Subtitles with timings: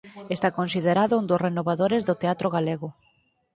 [0.35, 2.89] Está considerado un dos renovadores do teatro galego.